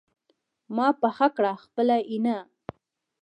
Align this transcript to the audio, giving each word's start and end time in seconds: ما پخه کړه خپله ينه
ما 0.75 0.87
پخه 1.01 1.27
کړه 1.35 1.51
خپله 1.63 1.97
ينه 2.15 2.37